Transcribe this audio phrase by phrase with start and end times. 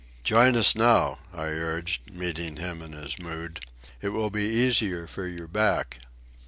[0.23, 3.63] "Join us now," I urged, meeting him in his mood.
[4.01, 5.99] "It will be easier for your back."